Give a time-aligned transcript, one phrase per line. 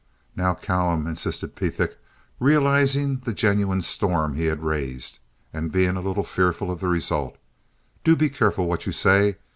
[0.35, 1.95] "Now, Callum," insisted Pethick,
[2.39, 5.19] realizing the genuine storm he had raised,
[5.53, 7.37] and being a little fearful of the result,
[8.03, 9.37] "do be careful what you say.